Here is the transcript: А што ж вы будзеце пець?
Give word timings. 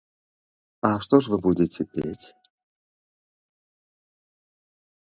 А 0.89 0.89
што 1.07 1.15
ж 1.25 1.33
вы 1.35 1.39
будзеце 1.45 1.81
пець? 1.93 2.25